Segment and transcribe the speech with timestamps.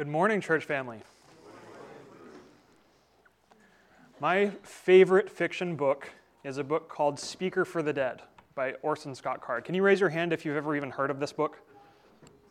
[0.00, 0.96] Good morning, church family.
[4.18, 6.08] My favorite fiction book
[6.42, 8.22] is a book called Speaker for the Dead
[8.54, 9.66] by Orson Scott Card.
[9.66, 11.58] Can you raise your hand if you've ever even heard of this book?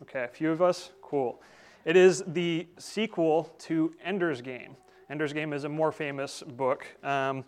[0.03, 0.91] Okay, a few of us?
[1.01, 1.41] Cool.
[1.85, 4.75] It is the sequel to Ender's Game.
[5.09, 6.85] Ender's Game is a more famous book.
[7.03, 7.43] Um,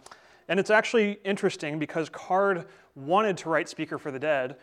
[0.47, 2.65] and it's actually interesting because Card
[2.95, 4.55] wanted to write Speaker for the Dead,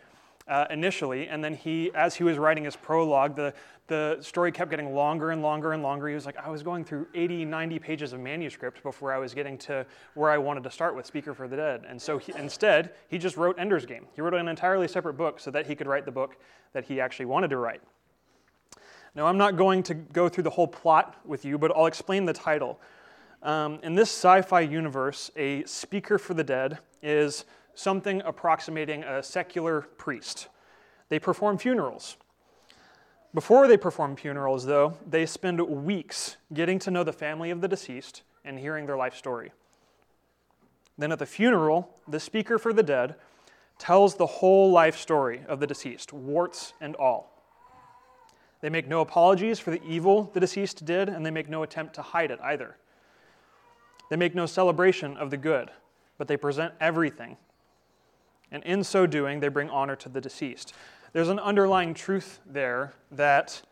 [0.49, 3.53] uh, initially, and then he, as he was writing his prologue, the,
[3.87, 6.09] the story kept getting longer and longer and longer.
[6.09, 9.34] He was like, I was going through 80, 90 pages of manuscript before I was
[9.34, 9.84] getting to
[10.15, 11.84] where I wanted to start with Speaker for the Dead.
[11.89, 14.06] And so he, instead, he just wrote Ender's Game.
[14.15, 16.37] He wrote an entirely separate book so that he could write the book
[16.73, 17.83] that he actually wanted to write.
[19.15, 22.25] Now, I'm not going to go through the whole plot with you, but I'll explain
[22.25, 22.78] the title.
[23.42, 27.45] Um, in this sci fi universe, a speaker for the dead is
[27.78, 30.48] something approximating a secular priest.
[31.10, 32.16] They perform funerals.
[33.32, 37.69] Before they perform funerals, though, they spend weeks getting to know the family of the
[37.69, 39.53] deceased and hearing their life story.
[40.97, 43.14] Then at the funeral, the speaker for the dead
[43.78, 47.44] tells the whole life story of the deceased, warts and all.
[48.60, 51.94] They make no apologies for the evil the deceased did, and they make no attempt
[51.94, 52.77] to hide it either.
[54.10, 55.70] They make no celebration of the good,
[56.16, 57.36] but they present everything
[58.50, 60.72] and in so doing, they bring honor to the deceased.
[61.12, 63.62] There's an underlying truth there that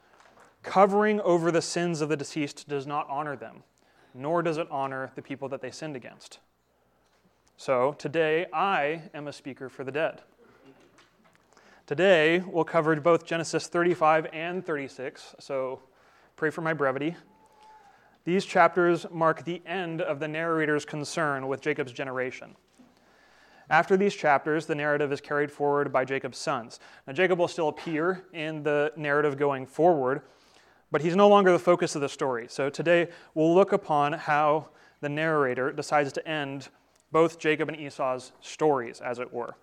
[0.62, 3.62] covering over the sins of the deceased does not honor them,
[4.14, 6.38] nor does it honor the people that they sinned against.
[7.56, 10.22] So today, I am a speaker for the dead.
[11.86, 15.80] Today, we'll cover both Genesis 35 and 36, so
[16.34, 17.16] pray for my brevity.
[18.24, 22.56] These chapters mark the end of the narrator's concern with Jacob's generation.
[23.68, 26.78] After these chapters, the narrative is carried forward by Jacob's sons.
[27.06, 30.22] Now, Jacob will still appear in the narrative going forward,
[30.92, 32.46] but he's no longer the focus of the story.
[32.48, 34.68] So today, we'll look upon how
[35.00, 36.68] the narrator decides to end
[37.10, 39.54] both Jacob and Esau's stories, as it were.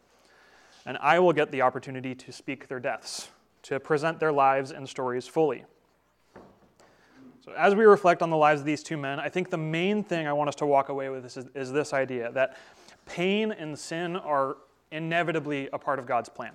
[0.85, 3.30] And I will get the opportunity to speak their deaths,
[3.64, 5.64] to present their lives and stories fully.
[7.46, 10.03] So, as we reflect on the lives of these two men, I think the main
[10.03, 12.58] thing I want us to walk away with is, is this idea that
[13.06, 14.58] pain and sin are
[14.91, 16.53] inevitably a part of God's plan.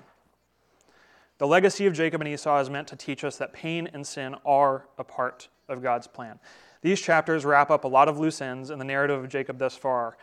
[1.39, 4.35] The legacy of Jacob and Esau is meant to teach us that pain and sin
[4.45, 6.41] are a part of God's plan.
[6.83, 9.77] These chapters wrap up a lot of loose ends in the narrative of Jacob thus
[9.77, 10.17] far,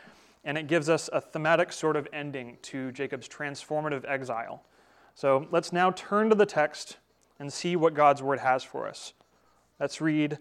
[0.43, 4.63] and it gives us a thematic sort of ending to Jacob's transformative exile.
[5.13, 6.97] So let's now turn to the text
[7.39, 9.13] and see what God's word has for us.
[9.79, 10.37] Let's read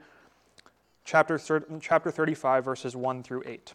[1.05, 1.41] chapter,
[1.81, 3.75] chapter 35, verses 1 through 8.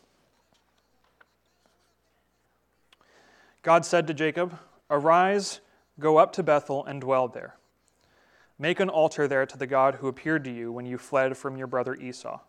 [3.62, 4.58] God said to Jacob,
[4.90, 5.60] Arise,
[6.00, 7.56] go up to Bethel, and dwell there.
[8.58, 11.58] Make an altar there to the God who appeared to you when you fled from
[11.58, 12.40] your brother Esau.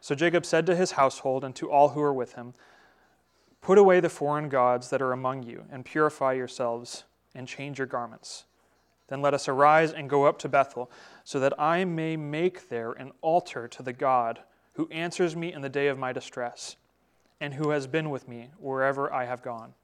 [0.00, 2.54] So Jacob said to his household and to all who were with him,
[3.60, 7.88] Put away the foreign gods that are among you, and purify yourselves, and change your
[7.88, 8.44] garments.
[9.08, 10.90] Then let us arise and go up to Bethel,
[11.24, 14.40] so that I may make there an altar to the God
[14.74, 16.76] who answers me in the day of my distress
[17.40, 19.74] and who has been with me wherever I have gone.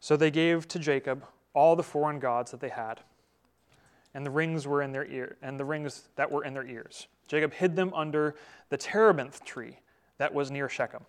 [0.00, 3.00] So they gave to Jacob all the foreign gods that they had,
[4.14, 7.06] and the rings were in their ear, and the rings that were in their ears.
[7.28, 8.34] Jacob hid them under
[8.70, 9.78] the terebinth tree
[10.18, 11.04] that was near Shechem.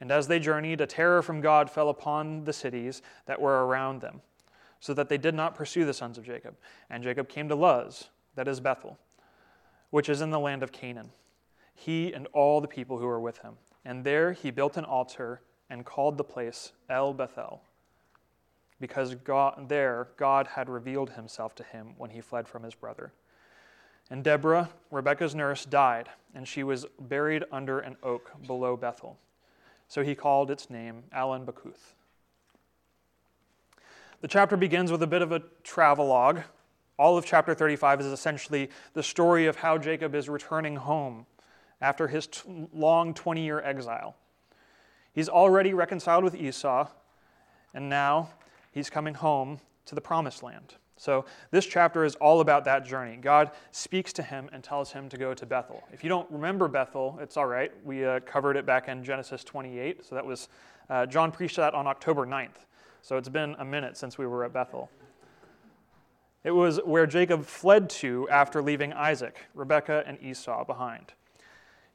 [0.00, 4.00] And as they journeyed, a terror from God fell upon the cities that were around
[4.00, 4.20] them,
[4.80, 6.56] so that they did not pursue the sons of Jacob.
[6.90, 8.98] And Jacob came to Luz, that is Bethel,
[9.90, 11.10] which is in the land of Canaan
[11.76, 13.54] he and all the people who were with him.
[13.84, 17.62] And there he built an altar and called the place El Bethel,
[18.80, 23.12] because God, there God had revealed himself to him when he fled from his brother.
[24.10, 29.18] And Deborah, Rebekah's nurse, died, and she was buried under an oak below Bethel.
[29.88, 31.94] So he called its name Allon Bachuth.
[34.20, 36.40] The chapter begins with a bit of a travelogue.
[36.98, 41.26] All of chapter 35 is essentially the story of how Jacob is returning home
[41.86, 42.40] after his t-
[42.74, 44.16] long 20 year exile.
[45.12, 46.88] He's already reconciled with Esau,
[47.72, 48.30] and now
[48.72, 50.74] he's coming home to the promised land.
[50.96, 53.18] So, this chapter is all about that journey.
[53.18, 55.84] God speaks to him and tells him to go to Bethel.
[55.92, 57.70] If you don't remember Bethel, it's all right.
[57.84, 60.04] We uh, covered it back in Genesis 28.
[60.04, 60.48] So, that was,
[60.90, 62.64] uh, John preached that on October 9th.
[63.02, 64.90] So, it's been a minute since we were at Bethel.
[66.42, 71.12] It was where Jacob fled to after leaving Isaac, Rebekah, and Esau behind.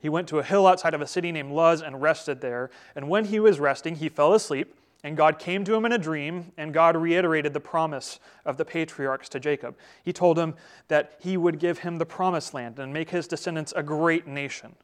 [0.02, 2.72] He went to a hill outside of a city named Luz and rested there.
[2.96, 5.98] And when he was resting, he fell asleep, And God came to him in a
[5.98, 9.76] dream, and God reiterated the promise of the patriarchs to Jacob.
[10.04, 10.56] He told him
[10.88, 14.76] that he would give him the promised land and make his descendants a great nation.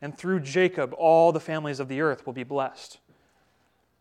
[0.00, 2.98] And through Jacob, all the families of the earth will be blessed.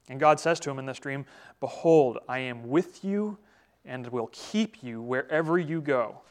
[0.09, 1.25] And God says to him in this dream,
[1.59, 3.37] Behold, I am with you
[3.85, 6.21] and will keep you wherever you go,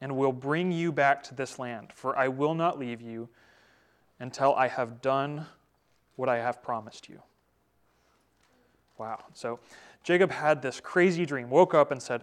[0.00, 3.28] and will bring you back to this land, for I will not leave you
[4.18, 5.46] until I have done
[6.16, 7.22] what I have promised you.
[8.98, 9.24] Wow.
[9.32, 9.58] So
[10.02, 12.22] Jacob had this crazy dream, woke up and said,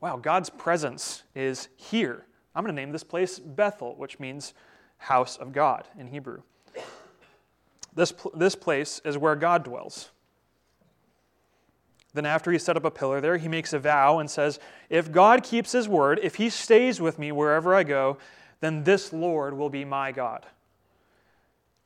[0.00, 2.26] Wow, God's presence is here.
[2.54, 4.52] I'm going to name this place Bethel, which means
[4.98, 6.42] house of God in Hebrew.
[7.94, 10.10] This, this place is where God dwells.
[12.14, 15.10] Then, after he set up a pillar there, he makes a vow and says, If
[15.10, 18.18] God keeps his word, if he stays with me wherever I go,
[18.60, 20.46] then this Lord will be my God.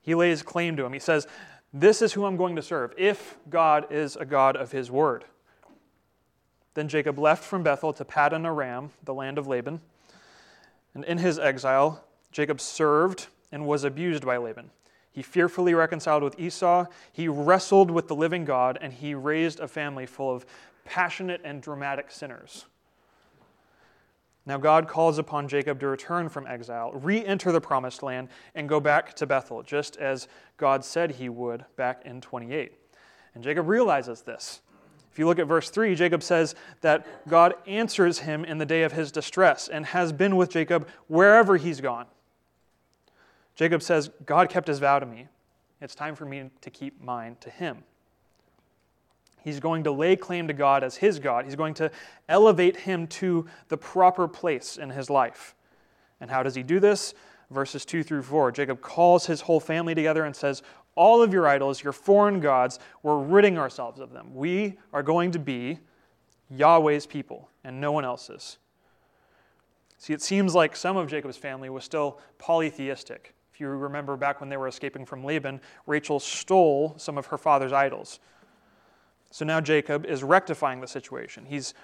[0.02, 0.92] He lays claim to him.
[0.92, 1.26] He says,
[1.72, 5.24] This is who I'm going to serve, if God is a God of his word.
[6.74, 9.80] Then Jacob left from Bethel to Paddan Aram, the land of Laban.
[10.94, 14.70] And in his exile, Jacob served and was abused by Laban.
[15.10, 16.86] He fearfully reconciled with Esau.
[17.12, 20.46] He wrestled with the living God, and he raised a family full of
[20.84, 22.66] passionate and dramatic sinners.
[24.46, 28.66] Now, God calls upon Jacob to return from exile, re enter the promised land, and
[28.66, 30.26] go back to Bethel, just as
[30.56, 32.72] God said he would back in 28.
[33.34, 34.62] And Jacob realizes this.
[35.12, 38.84] If you look at verse 3, Jacob says that God answers him in the day
[38.84, 42.06] of his distress and has been with Jacob wherever he's gone.
[43.58, 45.26] Jacob says, God kept his vow to me.
[45.80, 47.82] It's time for me to keep mine to him.
[49.42, 51.44] He's going to lay claim to God as his God.
[51.44, 51.90] He's going to
[52.28, 55.56] elevate him to the proper place in his life.
[56.20, 57.14] And how does he do this?
[57.50, 58.52] Verses 2 through 4.
[58.52, 60.62] Jacob calls his whole family together and says,
[60.94, 64.36] All of your idols, your foreign gods, we're ridding ourselves of them.
[64.36, 65.80] We are going to be
[66.48, 68.58] Yahweh's people and no one else's.
[69.96, 73.34] See, it seems like some of Jacob's family was still polytheistic.
[73.58, 77.36] If you remember back when they were escaping from Laban, Rachel stole some of her
[77.36, 78.20] father's idols.
[79.32, 81.44] So now Jacob is rectifying the situation.
[81.44, 81.74] He's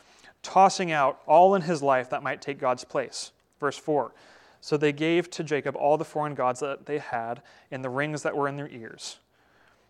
[0.45, 3.33] tossing out all in his life that might take God's place.
[3.59, 4.13] Verse 4
[4.61, 7.43] So they gave to Jacob all the foreign gods that they had
[7.73, 9.19] and the rings that were in their ears.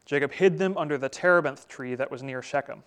[0.07, 2.83] Jacob hid them under the terebinth tree that was near Shechem.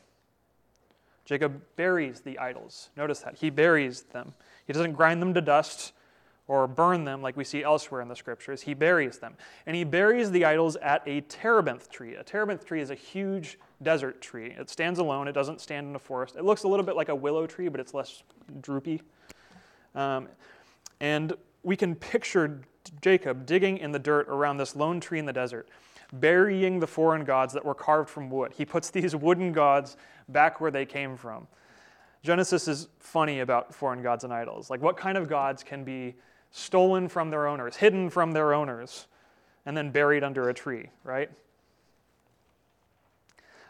[1.24, 2.90] Jacob buries the idols.
[2.98, 3.36] Notice that.
[3.36, 4.34] He buries them.
[4.66, 5.94] He doesn't grind them to dust
[6.48, 8.62] or burn them like we see elsewhere in the scriptures.
[8.62, 9.36] He buries them.
[9.66, 12.16] And he buries the idols at a terebinth tree.
[12.16, 14.56] A terebinth tree is a huge desert tree.
[14.58, 16.36] It stands alone, it doesn't stand in a forest.
[16.38, 18.24] It looks a little bit like a willow tree, but it's less
[18.62, 19.02] droopy.
[19.94, 20.30] Um,
[21.02, 21.34] and
[21.64, 22.62] we can picture
[23.02, 25.68] Jacob digging in the dirt around this lone tree in the desert,
[26.14, 28.54] burying the foreign gods that were carved from wood.
[28.56, 29.98] He puts these wooden gods
[30.30, 31.48] back where they came from.
[32.24, 34.70] Genesis is funny about foreign gods and idols.
[34.70, 36.16] Like, what kind of gods can be
[36.52, 39.08] stolen from their owners, hidden from their owners,
[39.66, 41.30] and then buried under a tree, right?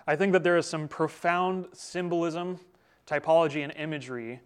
[0.06, 2.60] I think that there is some profound symbolism,
[3.06, 4.40] typology, and imagery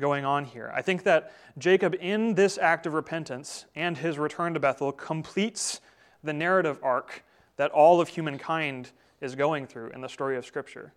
[0.00, 0.72] going on here.
[0.74, 5.80] I think that Jacob, in this act of repentance and his return to Bethel, completes
[6.24, 7.22] the narrative arc
[7.56, 8.90] that all of humankind
[9.20, 10.92] is going through in the story of Scripture.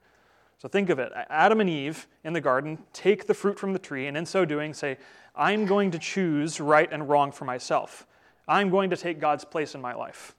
[0.57, 3.79] So think of it Adam and Eve in the garden take the fruit from the
[3.79, 4.97] tree, and in so doing, say,
[5.35, 8.05] I'm going to choose right and wrong for myself.
[8.47, 10.35] I'm going to take God's place in my life.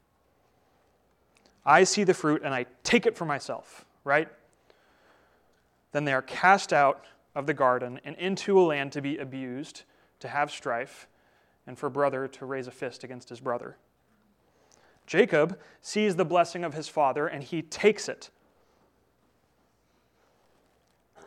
[1.67, 4.29] I see the fruit and I take it for myself, right?
[5.93, 9.83] Then they are cast out of the garden and into a land to be abused,
[10.21, 11.09] to have strife,
[11.67, 13.77] and for brother to raise a fist against his brother.
[15.07, 18.31] Jacob sees the blessing of his father and he takes it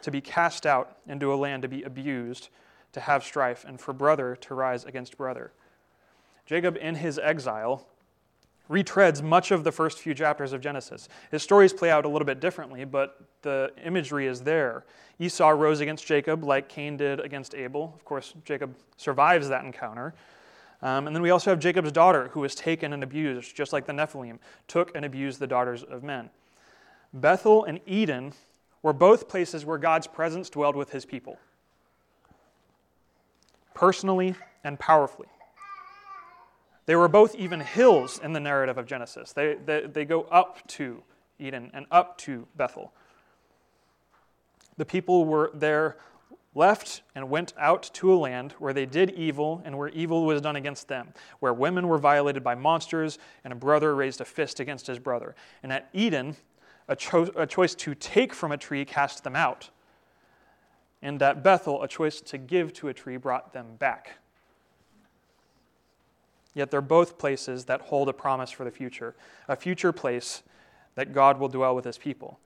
[0.02, 2.50] to be cast out into a land to be abused
[2.98, 5.52] to have strife, and for brother to rise against brother.
[6.48, 7.88] Jacob, in his exile,
[8.72, 11.08] retreads much of the first few chapters of Genesis.
[11.30, 14.84] His stories play out a little bit differently, but the imagery is there.
[15.20, 17.94] Esau rose against Jacob like Cain did against Abel.
[17.96, 20.16] Of course, Jacob survives that encounter.
[20.82, 23.86] Um, and then we also have Jacob's daughter, who was taken and abused, just like
[23.86, 26.32] the Nephilim took and abused the daughters of men.
[27.14, 28.34] Bethel and Eden
[28.82, 31.38] were both places where God's presence dwelled with his people
[33.78, 35.28] personally and powerfully.
[36.88, 39.34] They were both even hills in the narrative of Genesis.
[39.34, 41.04] They, they, they go up to
[41.38, 42.92] Eden and up to Bethel.
[44.78, 45.98] The people were there
[46.56, 50.42] left and went out to a land where they did evil and where evil was
[50.42, 54.60] done against them, where women were violated by monsters and a brother raised a fist
[54.60, 55.36] against his brother.
[55.62, 56.36] And at Eden,
[56.88, 59.70] a, cho- a choice to take from a tree cast them out.
[61.02, 64.18] And at Bethel, a choice to give to a tree brought them back.
[66.54, 69.16] Yet they're both places that hold a promise for the future,
[69.48, 70.42] a future place
[70.96, 72.40] that God will dwell with his people.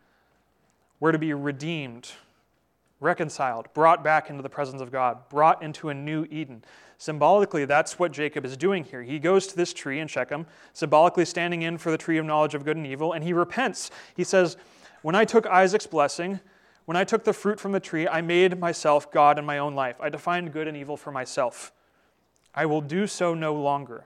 [0.99, 2.11] We're to be redeemed,
[2.99, 6.63] reconciled, brought back into the presence of God, brought into a new Eden.
[6.97, 9.01] Symbolically, that's what Jacob is doing here.
[9.01, 12.53] He goes to this tree in Shechem, symbolically standing in for the tree of knowledge
[12.53, 13.89] of good and evil, and he repents.
[14.15, 14.57] He says,
[15.01, 16.41] When I took Isaac's blessing,
[16.91, 19.75] when I took the fruit from the tree, I made myself God in my own
[19.75, 19.95] life.
[20.01, 21.71] I defined good and evil for myself.
[22.53, 24.03] I will do so no longer.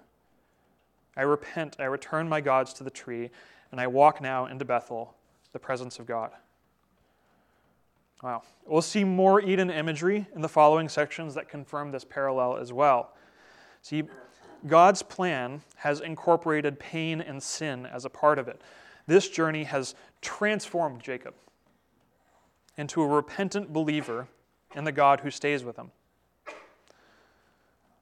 [1.17, 3.31] I repent, I return my gods to the tree,
[3.71, 5.15] and I walk now into Bethel,
[5.51, 6.29] the presence of God.
[8.21, 8.43] Wow.
[8.67, 13.15] We'll see more Eden imagery in the following sections that confirm this parallel as well.
[13.81, 14.03] See,
[14.67, 18.61] God's plan has incorporated pain and sin as a part of it.
[19.07, 21.33] This journey has transformed Jacob
[22.77, 24.27] into a repentant believer
[24.75, 25.91] in the God who stays with him.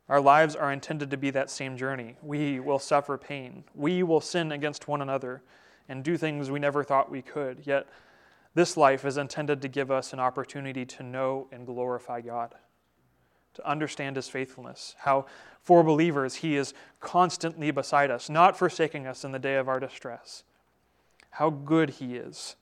[0.10, 2.18] Our lives are intended to be that same journey.
[2.22, 3.64] We will suffer pain.
[3.74, 5.42] We will sin against one another
[5.88, 7.66] and do things we never thought we could.
[7.66, 7.88] Yet,
[8.54, 12.54] this life is intended to give us an opportunity to know and glorify God,
[13.56, 15.26] to understand His faithfulness, how
[15.62, 19.80] for believers He is constantly beside us, not forsaking us in the day of our
[19.80, 20.44] distress,
[21.32, 22.56] how good He is,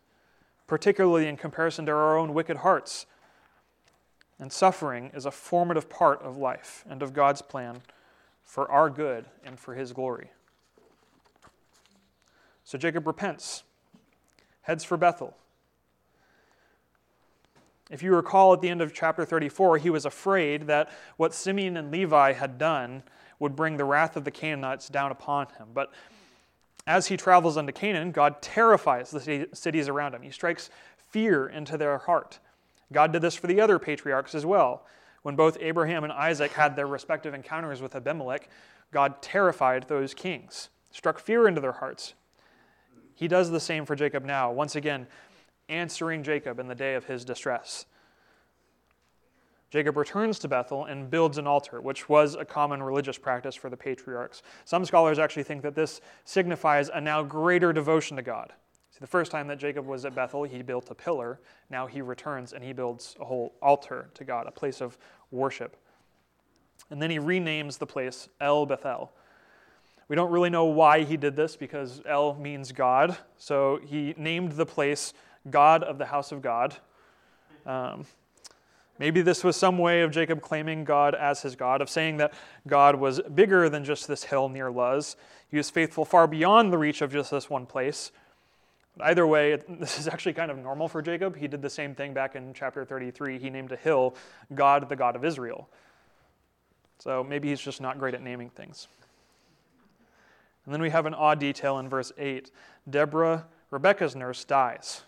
[0.72, 3.06] particularly in comparison to our own wicked hearts.
[4.40, 7.82] And suffering is a formative part of life and of God's plan
[8.46, 10.32] for our good and for His glory.
[12.63, 13.63] So Jacob repents,
[14.62, 15.36] heads for Bethel.
[17.90, 21.75] If you recall at the end of chapter 34, he was afraid that what Simeon
[21.75, 23.04] and Levi had done
[23.40, 25.68] would bring the wrath of the Canaanites down upon him.
[25.74, 25.92] But
[26.88, 30.22] as he travels into Canaan, God terrifies the cities around him.
[30.22, 30.70] He strikes
[31.10, 32.40] fear into their heart.
[32.92, 34.86] God did this for the other patriarchs as well.
[35.22, 38.50] When both Abraham and Isaac had their respective encounters with Abimelech,
[38.92, 42.16] God terrified those kings, struck fear into their hearts.
[43.14, 44.52] He does the same for Jacob now.
[44.52, 45.06] Once again,
[45.70, 47.86] answering Jacob in the day of his distress.
[49.72, 53.70] Jacob returns to Bethel and builds an altar, which was a common religious practice for
[53.70, 54.44] the patriarchs.
[54.66, 58.51] Some scholars actually think that this signifies a now greater devotion to God.
[58.92, 61.40] See, the first time that Jacob was at Bethel, he built a pillar.
[61.70, 64.98] Now he returns and he builds a whole altar to God, a place of
[65.32, 65.78] worship.
[66.90, 69.13] And then he renames the place El Bethel.
[70.10, 73.16] We don't really know why he did this because El means God.
[73.38, 75.13] So he named the place
[75.50, 76.75] God of the house of God.
[77.66, 78.06] Um,
[79.01, 82.36] maybe this was some way of Jacob claiming God as his God, of saying that
[82.67, 85.15] God was bigger than just this hill near Luz.
[85.50, 88.12] He was faithful far beyond the reach of just this one place.
[88.96, 91.36] But either way, this is actually kind of normal for Jacob.
[91.36, 93.39] He did the same thing back in chapter 33.
[93.39, 94.15] He named a hill
[94.53, 95.67] God, the God of Israel.
[97.00, 98.88] So maybe he's just not great at naming things.
[100.65, 102.51] And then we have an odd detail in verse 8
[102.88, 105.01] Deborah, Rebekah's nurse, dies.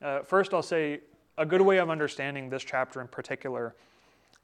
[0.00, 1.00] Uh, first, I'll say
[1.38, 3.74] a good way of understanding this chapter in particular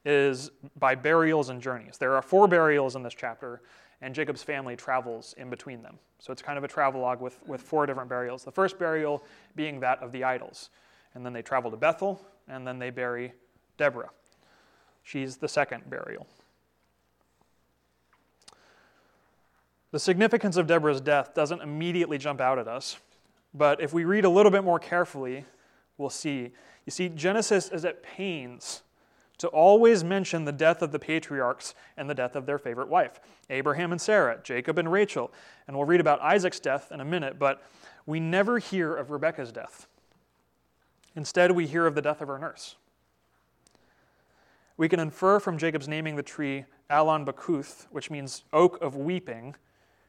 [0.05, 1.99] is by burials and journeys.
[1.99, 3.63] There are four burials in this chapter,
[4.01, 5.99] and Jacob's family travels in between them.
[6.19, 8.45] So it's kind of a travelogue with, with four different burials.
[8.45, 10.71] The first burial being that of the idols.
[11.15, 13.33] And then they travel to Bethel, and then they bury
[13.77, 14.11] Deborah.
[15.03, 16.27] She's the second burial.
[19.93, 22.97] The significance of Deborah's death doesn't immediately jump out at us.
[23.55, 25.45] But if we read a little bit more carefully,
[25.99, 26.53] we'll see.
[26.87, 28.83] You see, Genesis is at pains
[29.39, 33.21] to always mention the death of the patriarchs and the death of their favorite wife
[33.51, 35.33] Abraham and Sarah, Jacob and Rachel.
[35.67, 37.63] And we'll read about Isaac's death in a minute, but
[38.07, 39.87] we never hear of Rebekah's death.
[41.15, 42.77] Instead, we hear of the death of her nurse.
[44.77, 49.55] We can infer from Jacob's naming the tree Alon Bakuth, which means oak of weeping,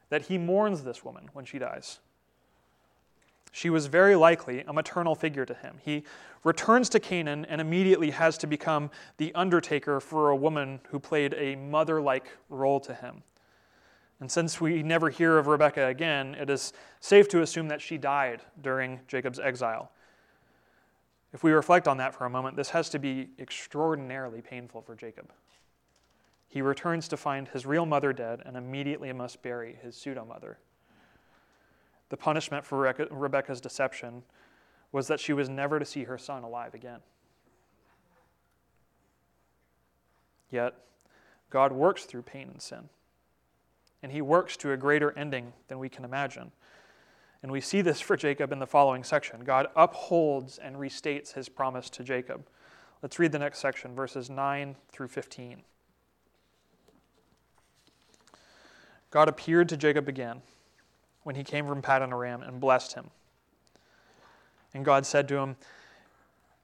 [0.08, 2.00] that he mourns this woman when she dies.
[3.56, 5.78] She was very likely a maternal figure to him.
[5.80, 6.02] He
[6.42, 11.34] returns to Canaan and immediately has to become the undertaker for a woman who played
[11.38, 13.22] a mother like role to him.
[14.18, 17.96] And since we never hear of Rebekah again, it is safe to assume that she
[17.96, 19.92] died during Jacob's exile.
[21.32, 24.96] If we reflect on that for a moment, this has to be extraordinarily painful for
[24.96, 25.30] Jacob.
[26.48, 30.58] He returns to find his real mother dead and immediately must bury his pseudo mother.
[32.14, 34.22] The punishment for Rebekah's deception
[34.92, 37.00] was that she was never to see her son alive again.
[40.48, 40.74] Yet,
[41.50, 42.88] God works through pain and sin,
[44.00, 46.52] and He works to a greater ending than we can imagine.
[47.42, 49.42] And we see this for Jacob in the following section.
[49.42, 52.46] God upholds and restates his promise to Jacob.
[53.02, 55.62] Let's read the next section, verses 9 through 15.
[59.10, 60.42] God appeared to Jacob again
[61.24, 63.10] when he came from Paddan Aram and blessed him.
[64.72, 65.56] And God said to him,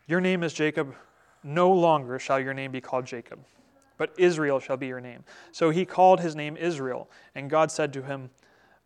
[0.07, 0.95] Your name is Jacob.
[1.43, 3.41] No longer shall your name be called Jacob,
[3.97, 5.25] but Israel shall be your name.
[5.53, 7.11] So he called his name Israel.
[7.35, 8.31] And God said to him,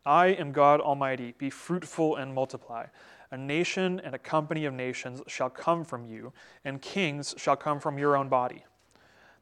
[0.06, 1.34] I am God Almighty.
[1.36, 2.86] Be fruitful and multiply.
[3.30, 6.32] A nation and a company of nations shall come from you,
[6.64, 8.64] and kings shall come from your own body.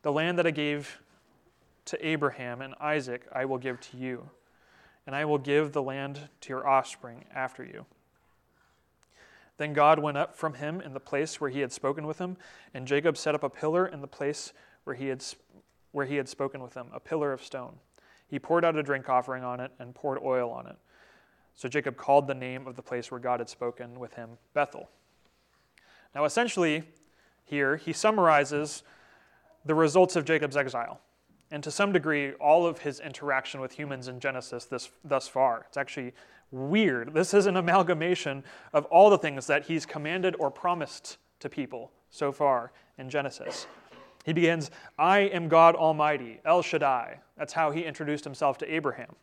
[0.03, 1.01] The land that I gave
[1.87, 4.31] to Abraham and Isaac I will give to you,
[5.06, 7.87] and I will give the land to your offspring after you.
[9.59, 12.37] Then God went up from him in the place where he had spoken with him,
[12.75, 14.52] and Jacob set up a pillar in the place
[14.85, 15.25] where he had,
[15.92, 17.75] where he had spoken with him, a pillar of stone.
[18.26, 20.76] He poured out a drink offering on it and poured oil on it.
[21.54, 24.88] So Jacob called the name of the place where God had spoken with him Bethel.
[26.14, 26.85] Now, essentially,
[27.44, 28.82] here he summarizes
[29.64, 31.00] the results of Jacob's exile
[31.52, 35.66] and to some degree, all of his interaction with humans in Genesis this, thus far.
[35.68, 36.14] It's actually
[36.50, 37.12] weird.
[37.12, 38.42] This is an amalgamation
[38.73, 43.66] of all the things that he's commanded or promised to people so far in Genesis.
[44.25, 47.18] He begins, I am God Almighty, El Shaddai.
[47.37, 49.14] That's how he introduced himself to Abraham.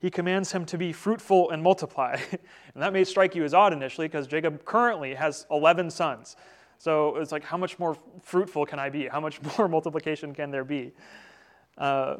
[0.00, 2.18] He commands him to be fruitful and multiply.
[2.32, 6.34] and that may strike you as odd initially because Jacob currently has 11 sons.
[6.80, 9.06] So it's like, how much more fruitful can I be?
[9.06, 10.92] How much more multiplication can there be?
[11.76, 12.16] Uh,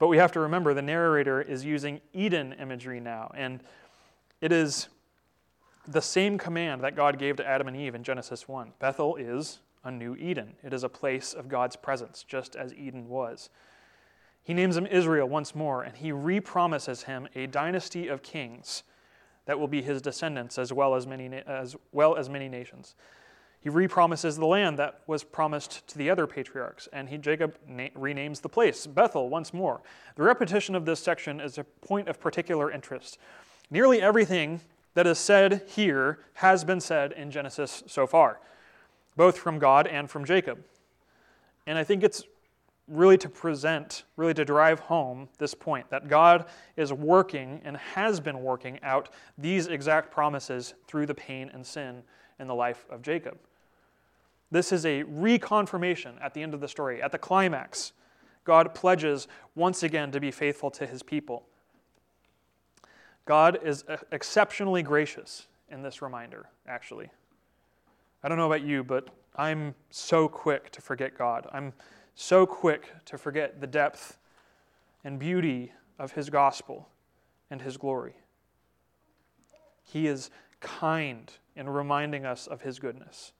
[0.00, 3.30] but we have to remember the narrator is using Eden imagery now.
[3.36, 3.60] And
[4.40, 4.88] it is
[5.86, 8.72] the same command that God gave to Adam and Eve in Genesis 1.
[8.80, 13.08] Bethel is a new Eden, it is a place of God's presence, just as Eden
[13.08, 13.48] was.
[14.42, 18.82] He names him Israel once more, and he repromises him a dynasty of kings
[19.44, 22.96] that will be his descendants as well as many, as well as many nations.
[23.66, 27.88] He repromises the land that was promised to the other patriarchs, and he, Jacob na-
[27.96, 29.82] renames the place, Bethel, once more.
[30.14, 33.18] The repetition of this section is a point of particular interest.
[33.68, 34.60] Nearly everything
[34.94, 38.38] that is said here has been said in Genesis so far,
[39.16, 40.62] both from God and from Jacob.
[41.66, 42.22] And I think it's
[42.86, 48.20] really to present, really to drive home this point that God is working and has
[48.20, 52.04] been working out these exact promises through the pain and sin
[52.38, 53.36] in the life of Jacob.
[54.50, 57.02] This is a reconfirmation at the end of the story.
[57.02, 57.92] At the climax,
[58.44, 61.44] God pledges once again to be faithful to his people.
[63.24, 67.10] God is exceptionally gracious in this reminder, actually.
[68.22, 71.48] I don't know about you, but I'm so quick to forget God.
[71.52, 71.72] I'm
[72.14, 74.18] so quick to forget the depth
[75.04, 76.88] and beauty of his gospel
[77.50, 78.14] and his glory.
[79.82, 80.30] He is
[80.60, 83.32] kind in reminding us of his goodness.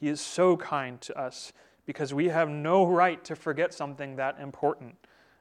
[0.00, 1.52] He is so kind to us
[1.84, 4.94] because we have no right to forget something that important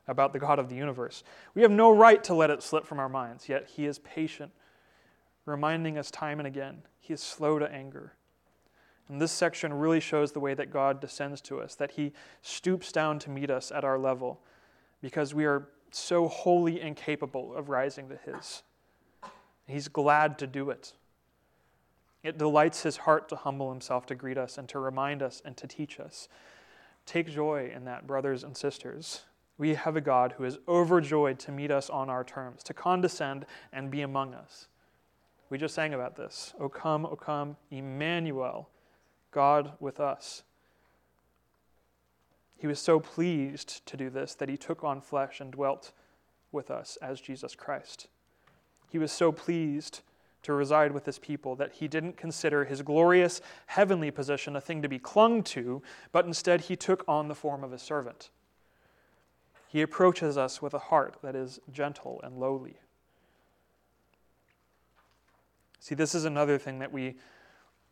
[0.05, 1.23] about the God of the universe.
[1.55, 4.51] We have no right to let it slip from our minds, yet He is patient,
[5.45, 6.81] reminding us time and again.
[6.99, 8.13] He is slow to anger.
[9.07, 12.91] And this section really shows the way that God descends to us, that He stoops
[12.91, 14.41] down to meet us at our level
[15.01, 18.63] because we are so wholly incapable of rising to His.
[19.67, 20.93] He's glad to do it.
[22.23, 25.55] It delights his heart to humble himself to greet us and to remind us and
[25.57, 26.27] to teach us.
[27.05, 29.21] Take joy in that, brothers and sisters.
[29.57, 33.45] We have a God who is overjoyed to meet us on our terms, to condescend
[33.73, 34.67] and be among us.
[35.49, 36.53] We just sang about this.
[36.59, 38.69] O come, O come, Emmanuel,
[39.31, 40.43] God with us.
[42.57, 45.91] He was so pleased to do this that he took on flesh and dwelt
[46.51, 48.07] with us as Jesus Christ.
[48.89, 50.01] He was so pleased
[50.43, 54.81] to reside with his people, that he didn't consider his glorious heavenly position a thing
[54.81, 58.29] to be clung to, but instead he took on the form of a servant.
[59.67, 62.79] He approaches us with a heart that is gentle and lowly.
[65.79, 67.15] See, this is another thing that we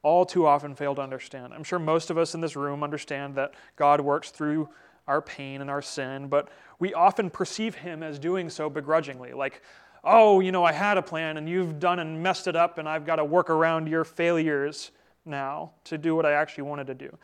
[0.01, 1.53] all too often fail to understand.
[1.53, 4.69] I'm sure most of us in this room understand that God works through
[5.07, 9.33] our pain and our sin, but we often perceive him as doing so begrudgingly.
[9.33, 9.61] Like,
[10.03, 12.87] oh, you know, I had a plan and you've done and messed it up, and
[12.87, 14.91] I've got to work around your failures
[15.25, 17.17] now to do what I actually wanted to do.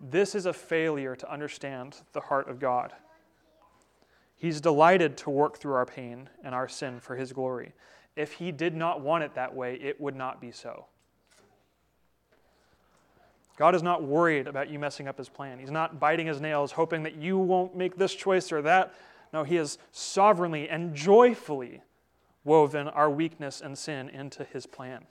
[0.00, 2.92] This is a failure to understand the heart of God.
[4.36, 7.72] He's delighted to work through our pain and our sin for His glory.
[8.14, 10.86] If He did not want it that way, it would not be so.
[13.56, 15.58] God is not worried about you messing up His plan.
[15.58, 18.94] He's not biting His nails, hoping that you won't make this choice or that.
[19.32, 21.82] No, He has sovereignly and joyfully
[22.44, 25.04] woven our weakness and sin into his plan.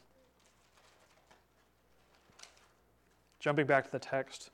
[3.39, 4.49] Jumping back to the text,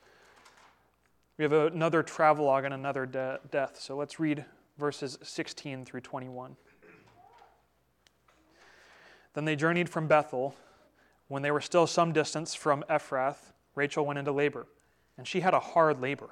[1.37, 3.79] we have another travelogue and another de- death.
[3.79, 4.45] So let's read
[4.77, 6.55] verses 16 through 21.
[9.33, 10.55] Then they journeyed from Bethel.
[11.27, 14.67] When they were still some distance from Ephrath, Rachel went into labor,
[15.17, 16.29] and she had a hard labor.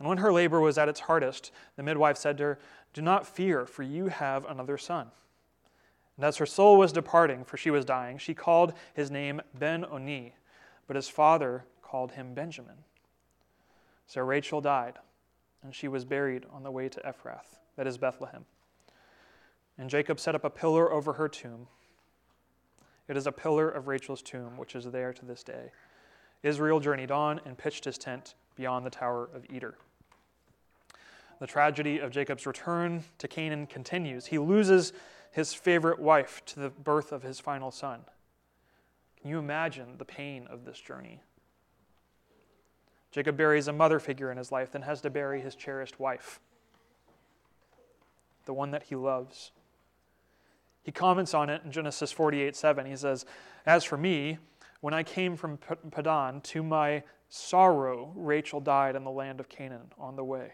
[0.00, 2.58] And when her labor was at its hardest, the midwife said to her,
[2.94, 5.08] Do not fear, for you have another son.
[6.16, 9.84] And as her soul was departing, for she was dying, she called his name Ben
[9.84, 10.34] Oni,
[10.86, 12.76] but his father called him Benjamin.
[14.06, 14.94] So Rachel died,
[15.62, 18.46] and she was buried on the way to Ephrath, that is Bethlehem.
[19.76, 21.66] And Jacob set up a pillar over her tomb.
[23.06, 25.72] It is a pillar of Rachel's tomb, which is there to this day.
[26.42, 29.76] Israel journeyed on and pitched his tent beyond the Tower of Eder.
[31.40, 34.26] The tragedy of Jacob's return to Canaan continues.
[34.26, 34.92] He loses
[35.32, 38.00] his favorite wife to the birth of his final son.
[39.20, 41.22] Can you imagine the pain of this journey?
[43.10, 46.40] Jacob buries a mother figure in his life, then has to bury his cherished wife,
[48.44, 49.50] the one that he loves.
[50.82, 52.86] He comments on it in Genesis 48 7.
[52.86, 53.24] He says,
[53.64, 54.38] As for me,
[54.80, 59.92] when I came from Paddan, to my sorrow, Rachel died in the land of Canaan
[59.98, 60.52] on the way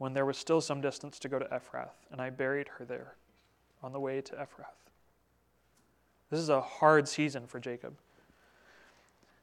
[0.00, 3.16] when there was still some distance to go to Ephrath, and I buried her there
[3.82, 4.88] on the way to Ephrath.
[6.30, 7.92] This is a hard season for Jacob.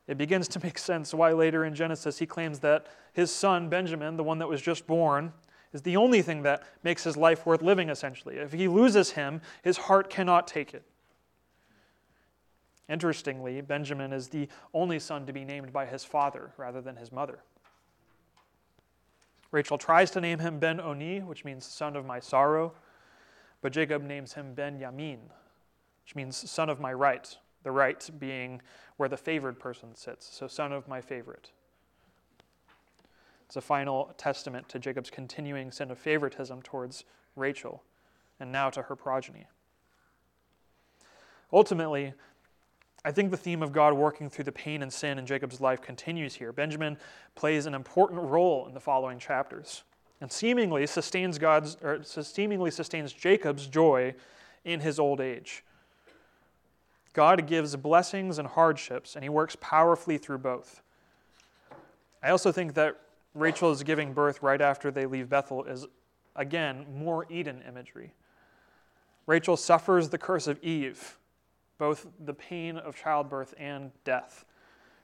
[0.07, 4.17] It begins to make sense why later in Genesis he claims that his son, Benjamin,
[4.17, 5.31] the one that was just born,
[5.73, 8.37] is the only thing that makes his life worth living, essentially.
[8.37, 10.81] If he loses him, his heart cannot take it.
[12.89, 17.11] Interestingly, Benjamin is the only son to be named by his father rather than his
[17.11, 17.43] mother.
[19.57, 22.73] Rachel tries to name him Ben Oni, which means son of my sorrow,
[23.61, 25.17] but Jacob names him Ben Yamin,
[26.03, 28.61] which means son of my right, the right being
[28.97, 31.49] where the favored person sits, so son of my favorite.
[33.47, 37.03] It's a final testament to Jacob's continuing sin of favoritism towards
[37.35, 37.81] Rachel
[38.39, 39.47] and now to her progeny.
[41.51, 42.13] Ultimately,
[43.05, 45.81] I think the theme of God working through the pain and sin in Jacob's life
[45.81, 46.51] continues here.
[46.51, 46.97] Benjamin
[47.35, 49.83] plays an important role in the following chapters
[50.19, 54.15] and seemingly sustains God's or seemingly sustains Jacob's joy
[54.65, 55.63] in his old age.
[57.13, 60.81] God gives blessings and hardships, and he works powerfully through both.
[62.21, 62.99] I also think that
[63.33, 65.87] Rachel's giving birth right after they leave Bethel is,
[66.35, 68.13] again, more Eden imagery.
[69.25, 71.17] Rachel suffers the curse of Eve
[71.77, 74.45] both the pain of childbirth and death,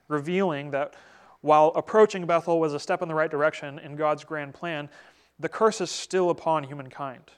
[0.08, 0.94] revealing that
[1.40, 4.88] while approaching Bethel was a step in the right direction in God's grand plan,
[5.38, 7.32] the curse is still upon humankind.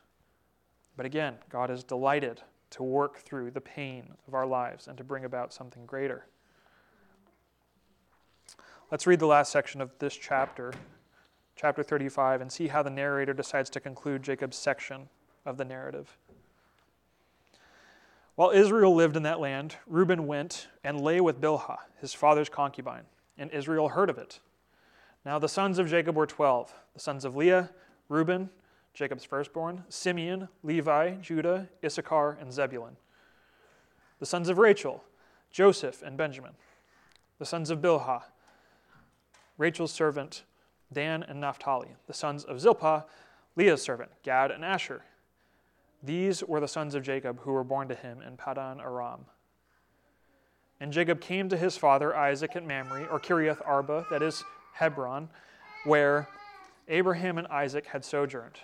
[0.97, 5.05] But again, God is delighted to work through the pain of our lives and to
[5.05, 6.27] bring about something greater.
[8.91, 10.73] Let's read the last section of this chapter,
[11.57, 15.09] chapter 35, and see how the narrator decides to conclude Jacob's section
[15.45, 16.17] of the narrative.
[18.37, 23.05] While Israel lived in that land, Reuben went and lay with Bilhah, his father's concubine,
[23.39, 24.41] and Israel heard of it.
[25.25, 27.71] Now the sons of Jacob were twelve the sons of Leah,
[28.09, 28.51] Reuben,
[28.93, 32.97] Jacob's firstborn, Simeon, Levi, Judah, Issachar, and Zebulun.
[34.19, 35.03] The sons of Rachel,
[35.51, 36.53] Joseph and Benjamin.
[37.39, 38.23] The sons of Bilhah,
[39.59, 40.45] Rachel's servant,
[40.93, 41.97] Dan and Naphtali.
[42.07, 43.05] The sons of Zilpah,
[43.57, 45.03] Leah's servant, Gad and Asher.
[46.07, 49.27] These were the sons of Jacob who were born to him in Paddan Aram.
[50.79, 55.29] And Jacob came to his father Isaac at Mamre, or Kiriath Arba, that is Hebron,
[55.85, 56.29] where
[56.87, 58.61] Abraham and Isaac had sojourned.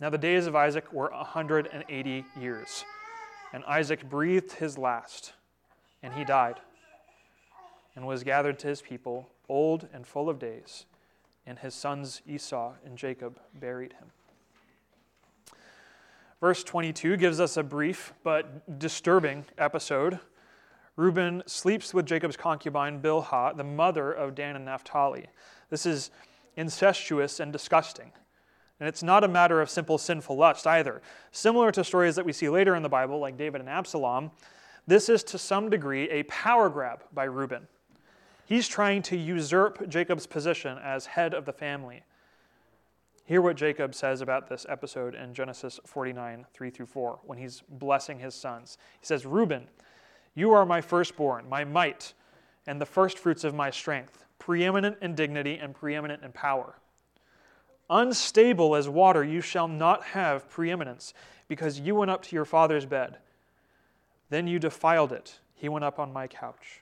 [0.00, 2.84] Now the days of Isaac were a 180 years.
[3.54, 5.32] And Isaac breathed his last,
[6.02, 6.60] and he died,
[7.96, 10.84] and was gathered to his people, old and full of days.
[11.46, 14.10] And his sons Esau and Jacob buried him.
[16.42, 20.18] Verse 22 gives us a brief but disturbing episode.
[20.96, 25.26] Reuben sleeps with Jacob's concubine Bilhah, the mother of Dan and Naphtali.
[25.70, 26.10] This is
[26.56, 28.10] incestuous and disgusting.
[28.80, 31.00] And it's not a matter of simple sinful lust either.
[31.30, 34.32] Similar to stories that we see later in the Bible, like David and Absalom,
[34.84, 37.68] this is to some degree a power grab by Reuben.
[38.46, 42.02] He's trying to usurp Jacob's position as head of the family.
[43.24, 47.62] Hear what Jacob says about this episode in Genesis 49, 3 through 4, when he's
[47.68, 48.78] blessing his sons.
[49.00, 49.68] He says, Reuben,
[50.34, 52.14] you are my firstborn, my might,
[52.66, 56.78] and the firstfruits of my strength, preeminent in dignity and preeminent in power.
[57.88, 61.14] Unstable as water, you shall not have preeminence,
[61.46, 63.18] because you went up to your father's bed.
[64.30, 65.38] Then you defiled it.
[65.54, 66.81] He went up on my couch.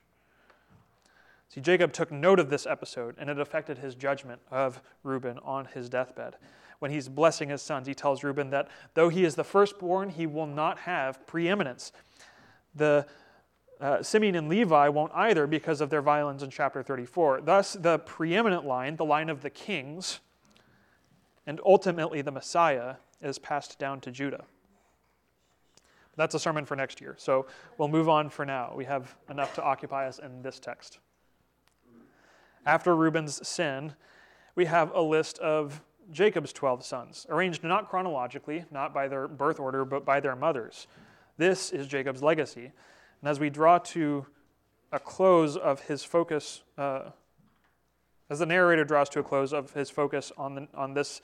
[1.53, 5.65] See, Jacob took note of this episode, and it affected his judgment of Reuben on
[5.65, 6.37] his deathbed.
[6.79, 10.27] When he's blessing his sons, he tells Reuben that though he is the firstborn, he
[10.27, 11.91] will not have preeminence.
[12.77, 13.05] The
[13.81, 17.41] uh, Simeon and Levi won't either because of their violence in chapter 34.
[17.41, 20.21] Thus, the preeminent line, the line of the kings,
[21.47, 24.45] and ultimately the Messiah, is passed down to Judah.
[26.17, 28.73] That's a sermon for next year, so we'll move on for now.
[28.77, 31.01] We have enough to occupy us in this text.
[32.67, 33.95] After Reuben's sin,
[34.55, 39.61] we have a list of Jacob's 12 sons, arranged not chronologically, not by their birth
[39.61, 40.87] order, but by their mothers.
[41.39, 42.73] This is Jacob's legacy.
[43.23, 44.27] And as we draw to
[44.93, 47.11] a close of his focus, uh,
[48.29, 51.23] as the narrator draws to a close of his focus on, the, on, this,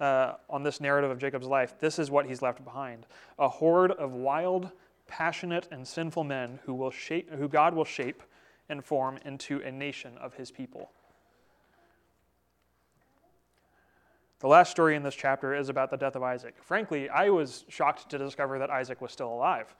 [0.00, 3.06] uh, on this narrative of Jacob's life, this is what he's left behind
[3.38, 4.70] a horde of wild,
[5.06, 8.22] passionate, and sinful men who, will shape, who God will shape
[8.68, 10.90] and form into a nation of his people.
[14.40, 16.56] The last story in this chapter is about the death of Isaac.
[16.60, 19.74] Frankly, I was shocked to discover that Isaac was still alive.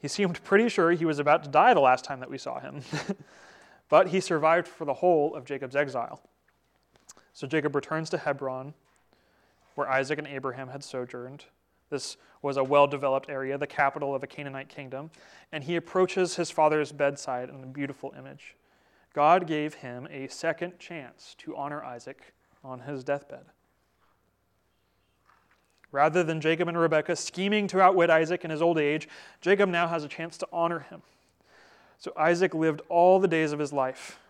[0.00, 2.60] He seemed pretty sure he was about to die the last time that we saw
[2.60, 2.82] him.
[3.88, 6.22] but he survived for the whole of Jacob's exile.
[7.32, 8.74] So Jacob returns to Hebron,
[9.74, 11.44] where Isaac and Abraham had sojourned.
[11.90, 15.10] This was a well developed area, the capital of a Canaanite kingdom.
[15.52, 18.54] And he approaches his father's bedside in a beautiful image.
[19.14, 23.46] God gave him a second chance to honor Isaac on his deathbed.
[25.90, 29.08] Rather than Jacob and Rebekah scheming to outwit Isaac in his old age,
[29.40, 31.02] Jacob now has a chance to honor him.
[31.98, 34.20] So Isaac lived all the days of his life,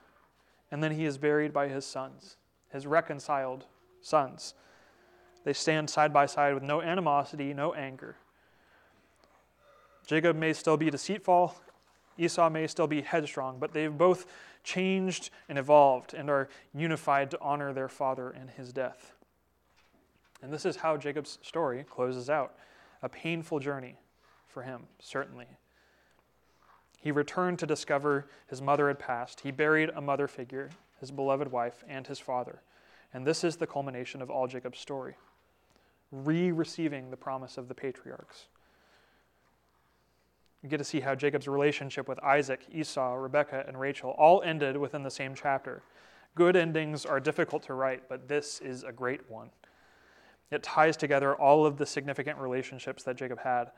[0.71, 2.37] and then he is buried by his sons,
[2.73, 3.67] his reconciled
[4.01, 4.55] sons.
[5.49, 8.17] They stand side by side with no animosity, no anger.
[10.07, 11.55] Jacob may still be deceitful,
[12.19, 14.27] Esau may still be headstrong, but they've both
[14.63, 19.15] changed and evolved and are unified to honor their father in his death.
[20.43, 22.55] And this is how Jacob's story closes out
[23.03, 23.97] a painful journey
[24.49, 25.47] for him, certainly.
[27.01, 29.41] He returned to discover his mother had passed.
[29.41, 30.69] He buried a mother figure,
[31.01, 32.61] his beloved wife, and his father.
[33.15, 35.15] And this is the culmination of all Jacob's story
[36.11, 38.47] re receiving the promise of the patriarchs.
[40.63, 44.77] You get to see how Jacob's relationship with Isaac, Esau, Rebekah, and Rachel all ended
[44.77, 45.83] within the same chapter.
[46.35, 49.51] Good endings are difficult to write, but this is a great one.
[50.51, 53.71] It ties together all of the significant relationships that Jacob had.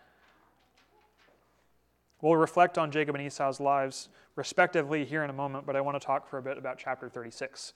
[2.23, 6.01] We'll reflect on Jacob and Esau's lives respectively here in a moment, but I want
[6.01, 7.73] to talk for a bit about chapter 36.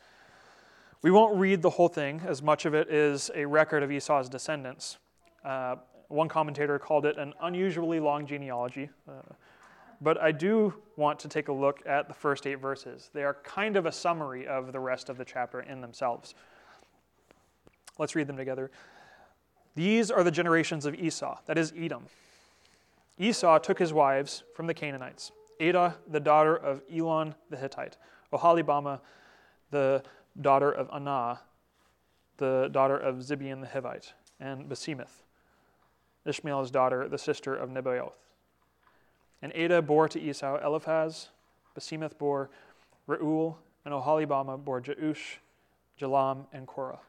[1.03, 4.29] We won't read the whole thing, as much of it is a record of Esau's
[4.29, 4.99] descendants.
[5.45, 5.77] Uh,
[6.09, 8.89] one commentator called it an unusually long genealogy.
[9.09, 9.21] Uh,
[10.01, 13.11] but I do want to take a look at the first eight verses.
[13.13, 16.35] They are kind of a summary of the rest of the chapter in themselves.
[17.99, 18.71] Let's read them together.
[19.75, 22.05] These are the generations of Esau, that is Edom.
[23.19, 27.97] Esau took his wives from the Canaanites Adah, the daughter of Elon the Hittite,
[28.33, 29.01] Oholibamah,
[29.71, 30.03] the
[30.41, 31.41] daughter of Anah,
[32.37, 35.23] the daughter of Zibeon the Hivite, and Basemath,
[36.25, 38.17] Ishmael's daughter, the sister of Nebaioth.
[39.43, 41.29] And Adah bore to Esau Eliphaz,
[41.79, 42.51] Basemath bore
[43.07, 45.37] Reuel, and Oholibamah bore Jeush,
[46.01, 47.01] Jalam, and Korah.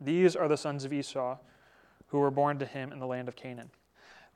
[0.00, 1.36] These are the sons of Esau
[2.08, 3.70] who were born to him in the land of Canaan.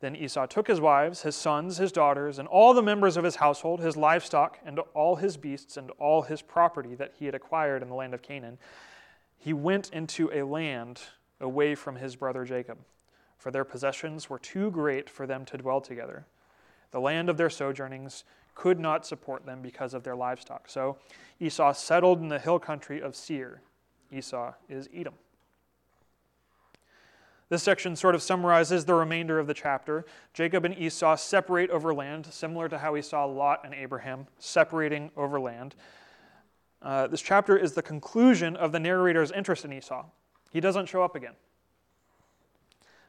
[0.00, 3.36] Then Esau took his wives, his sons, his daughters, and all the members of his
[3.36, 7.82] household, his livestock, and all his beasts, and all his property that he had acquired
[7.82, 8.58] in the land of Canaan.
[9.36, 11.00] He went into a land
[11.40, 12.78] away from his brother Jacob,
[13.36, 16.26] for their possessions were too great for them to dwell together.
[16.90, 20.68] The land of their sojournings could not support them because of their livestock.
[20.68, 20.96] So
[21.38, 23.62] Esau settled in the hill country of Seir.
[24.10, 25.14] Esau is Edom.
[27.48, 30.04] This section sort of summarizes the remainder of the chapter.
[30.34, 35.10] Jacob and Esau separate over land, similar to how we saw Lot and Abraham separating
[35.16, 35.74] over land.
[36.82, 40.04] Uh, this chapter is the conclusion of the narrator's interest in Esau.
[40.50, 41.34] He doesn't show up again.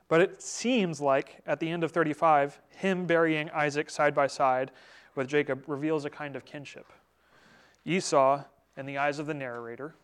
[0.07, 4.71] But it seems like at the end of 35, him burying Isaac side by side
[5.15, 6.87] with Jacob reveals a kind of kinship.
[7.85, 8.43] Esau,
[8.77, 9.95] in the eyes of the narrator,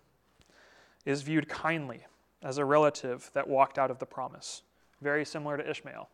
[1.05, 2.05] is viewed kindly
[2.45, 4.61] as a relative that walked out of the promise,
[5.01, 6.07] very similar to Ishmael.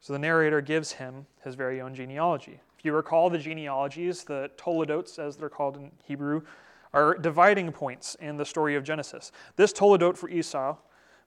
[0.00, 2.60] So the narrator gives him his very own genealogy.
[2.78, 6.42] If you recall the genealogies, the Toledotes, as they're called in Hebrew,
[6.92, 9.32] are dividing points in the story of Genesis.
[9.56, 10.76] This Toledot for Esau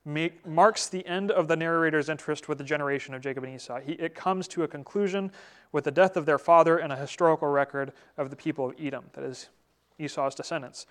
[0.05, 3.79] make, marks the end of the narrator's interest with the generation of Jacob and Esau.
[3.79, 5.31] He, it comes to a conclusion
[5.71, 9.05] with the death of their father and a historical record of the people of Edom,
[9.13, 9.49] that is,
[9.97, 10.85] Esau's descendants.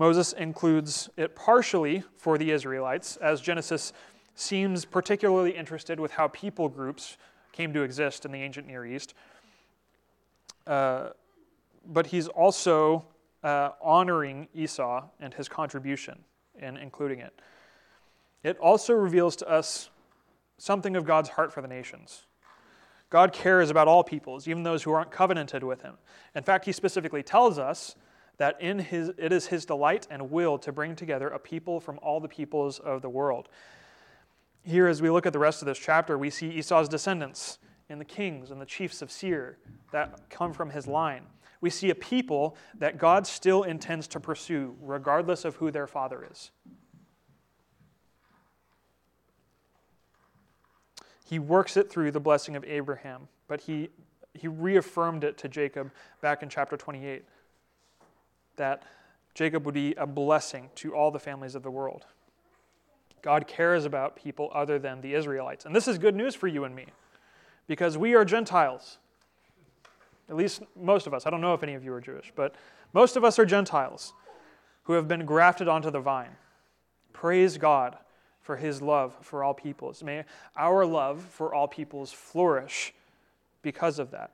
[0.00, 3.92] Moses includes it partially for the Israelites, as Genesis
[4.34, 7.18] seems particularly interested with how people groups
[7.52, 9.12] came to exist in the ancient Near East.
[10.66, 11.10] Uh,
[11.84, 13.04] but he's also
[13.44, 16.18] uh, honoring Esau and his contribution
[16.58, 17.38] in including it.
[18.42, 19.90] It also reveals to us
[20.56, 22.24] something of God's heart for the nations.
[23.10, 25.98] God cares about all peoples, even those who aren't covenanted with him.
[26.34, 27.96] In fact, he specifically tells us
[28.40, 31.98] that in his, it is his delight and will to bring together a people from
[32.02, 33.50] all the peoples of the world.
[34.62, 37.58] Here, as we look at the rest of this chapter, we see Esau's descendants
[37.90, 39.58] and the kings and the chiefs of Seir
[39.92, 41.24] that come from his line.
[41.60, 46.26] We see a people that God still intends to pursue, regardless of who their father
[46.30, 46.50] is.
[51.26, 53.90] He works it through the blessing of Abraham, but he,
[54.32, 55.90] he reaffirmed it to Jacob
[56.22, 57.22] back in chapter 28
[58.60, 58.82] that
[59.34, 62.04] Jacob would be a blessing to all the families of the world.
[63.22, 65.64] God cares about people other than the Israelites.
[65.64, 66.86] And this is good news for you and me
[67.66, 68.98] because we are Gentiles.
[70.28, 71.26] At least most of us.
[71.26, 72.54] I don't know if any of you are Jewish, but
[72.92, 74.12] most of us are Gentiles
[74.84, 76.36] who have been grafted onto the vine.
[77.12, 77.96] Praise God
[78.42, 80.02] for his love for all peoples.
[80.02, 80.24] May
[80.56, 82.92] our love for all peoples flourish
[83.62, 84.32] because of that.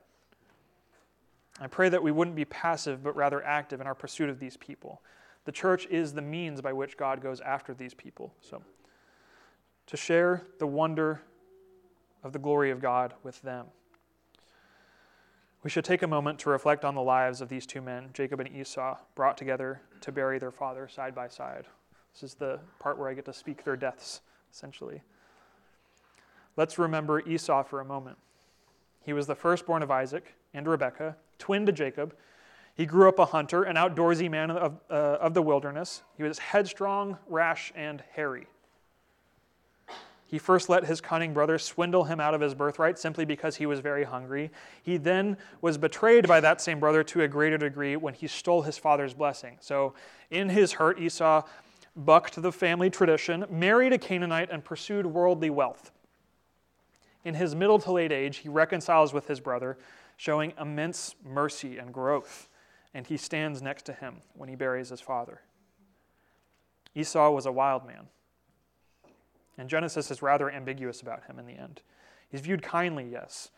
[1.61, 4.57] I pray that we wouldn't be passive, but rather active in our pursuit of these
[4.57, 5.01] people.
[5.45, 8.35] The church is the means by which God goes after these people.
[8.41, 8.63] So,
[9.87, 11.23] to share the wonder
[12.23, 13.67] of the glory of God with them.
[15.63, 18.41] We should take a moment to reflect on the lives of these two men, Jacob
[18.41, 21.67] and Esau, brought together to bury their father side by side.
[22.13, 24.21] This is the part where I get to speak their deaths,
[24.53, 25.03] essentially.
[26.57, 28.19] Let's remember Esau for a moment.
[29.05, 32.17] He was the firstborn of Isaac and Rebekah, twin to Jacob.
[32.75, 36.03] He grew up a hunter, an outdoorsy man of, uh, of the wilderness.
[36.17, 38.47] He was headstrong, rash, and hairy.
[40.29, 43.67] He first let his cunning brother swindle him out of his birthright simply because he
[43.67, 44.51] was very hungry.
[44.83, 48.63] He then was betrayed by that same brother to a greater degree when he stole
[48.63, 49.57] his father's blessing.
[49.61, 49.95] So,
[50.31, 51.43] in his hurt, Esau
[51.95, 55.93] bucked the family tradition, married a Canaanite, and pursued worldly wealth.
[57.25, 59.79] In his middle to late age, he reconciles with his brother,
[60.17, 62.49] showing immense mercy and growth,
[62.95, 65.43] and he stands next to him when he buries his father.
[66.95, 68.07] Esau was a wild man,
[69.59, 71.83] and Genesis is rather ambiguous about him in the end.
[72.29, 73.51] He's viewed kindly, yes,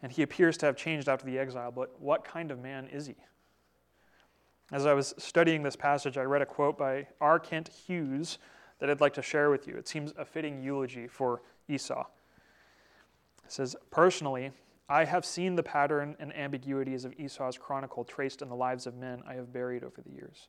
[0.00, 3.06] and he appears to have changed after the exile, but what kind of man is
[3.06, 3.16] he?
[4.70, 7.40] As I was studying this passage, I read a quote by R.
[7.40, 8.38] Kent Hughes
[8.78, 9.76] that I'd like to share with you.
[9.76, 12.04] It seems a fitting eulogy for Esau.
[13.44, 14.52] It says, Personally,
[14.88, 18.94] I have seen the pattern and ambiguities of Esau's chronicle traced in the lives of
[18.94, 20.48] men I have buried over the years.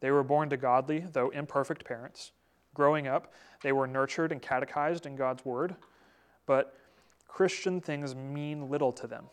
[0.00, 2.32] They were born to godly, though imperfect parents.
[2.74, 3.32] Growing up,
[3.62, 5.76] they were nurtured and catechized in God's word,
[6.46, 6.76] but
[7.26, 9.24] Christian things mean little to them.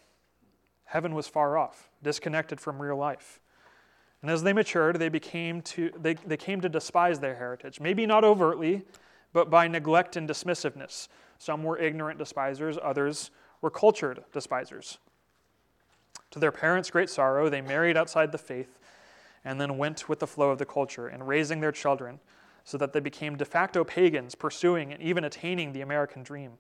[0.86, 3.42] Heaven was far off, disconnected from real life.
[4.22, 7.80] And as they matured, they, became to, they, they came to despise their heritage.
[7.80, 8.84] Maybe not overtly,
[9.34, 11.10] but by neglect and dismissiveness.
[11.38, 13.30] Some were ignorant despisers, others
[13.62, 14.98] were cultured despisers.
[16.32, 18.80] To their parents' great sorrow, they married outside the faith
[19.44, 22.20] and then went with the flow of the culture in raising their children
[22.64, 26.54] so that they became de facto pagans, pursuing and even attaining the American dream.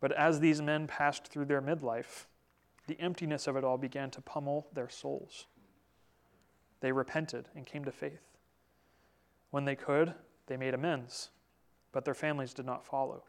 [0.00, 2.26] But as these men passed through their midlife,
[2.86, 5.46] the emptiness of it all began to pummel their souls.
[6.80, 8.36] They repented and came to faith.
[9.50, 10.14] When they could,
[10.46, 11.30] they made amends,
[11.90, 13.24] but their families did not follow.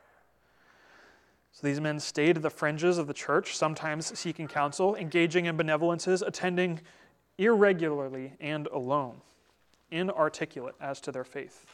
[1.58, 5.58] So these men stayed at the fringes of the church, sometimes seeking counsel, engaging in
[5.58, 6.82] benevolences, attending
[7.39, 9.22] irregularly and alone,
[9.89, 11.65] inarticulate as to their faith.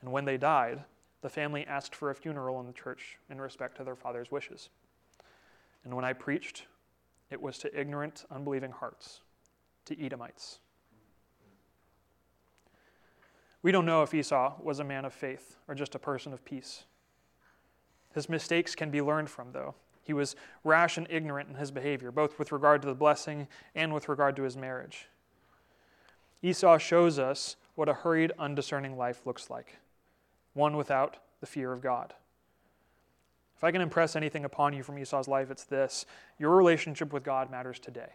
[0.00, 0.84] And when they died,
[1.20, 4.68] the family asked for a funeral in the church in respect to their father's wishes.
[5.82, 6.66] And when I preached,
[7.32, 9.22] it was to ignorant, unbelieving hearts
[9.86, 10.60] to Edomites.
[13.62, 16.44] We don't know if Esau was a man of faith or just a person of
[16.44, 16.84] peace.
[18.16, 19.74] His mistakes can be learned from, though.
[20.02, 23.92] He was rash and ignorant in his behavior, both with regard to the blessing and
[23.92, 25.08] with regard to his marriage.
[26.42, 29.76] Esau shows us what a hurried, undiscerning life looks like
[30.54, 32.14] one without the fear of God.
[33.54, 36.06] If I can impress anything upon you from Esau's life, it's this
[36.38, 38.12] your relationship with God matters today.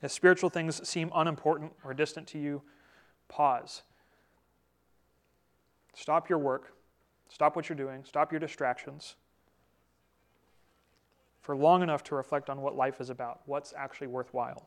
[0.00, 2.62] If spiritual things seem unimportant or distant to you,
[3.28, 3.82] pause.
[5.92, 6.72] Stop your work.
[7.28, 8.04] Stop what you're doing.
[8.04, 9.16] Stop your distractions
[11.40, 14.66] for long enough to reflect on what life is about, what's actually worthwhile.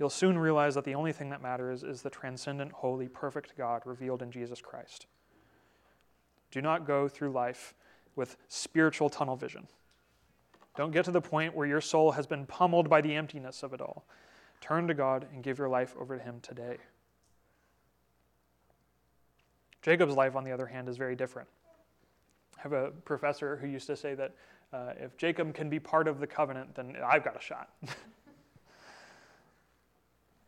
[0.00, 3.82] You'll soon realize that the only thing that matters is the transcendent, holy, perfect God
[3.84, 5.06] revealed in Jesus Christ.
[6.50, 7.74] Do not go through life
[8.16, 9.68] with spiritual tunnel vision.
[10.76, 13.72] Don't get to the point where your soul has been pummeled by the emptiness of
[13.72, 14.04] it all.
[14.60, 16.78] Turn to God and give your life over to Him today.
[19.82, 21.48] Jacob's life, on the other hand, is very different.
[22.58, 24.32] I have a professor who used to say that
[24.72, 27.70] uh, if Jacob can be part of the covenant, then I've got a shot.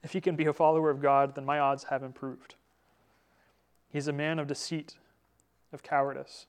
[0.02, 2.54] if he can be a follower of God, then my odds have improved.
[3.90, 4.96] He's a man of deceit,
[5.72, 6.46] of cowardice.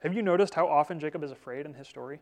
[0.00, 2.20] Have you noticed how often Jacob is afraid in his story?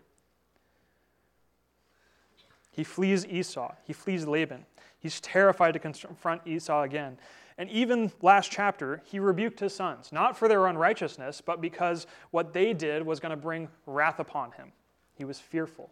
[2.71, 4.67] He flees Esau, he flees Laban.
[5.01, 7.19] He's terrified to confront Esau again.
[7.59, 12.53] And even last chapter, he rebuked his sons, not for their unrighteousness, but because what
[12.53, 14.71] they did was going to bring wrath upon him.
[15.17, 15.91] He was fearful.